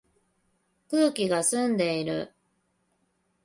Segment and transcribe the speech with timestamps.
[0.89, 2.33] 空気が澄んでいる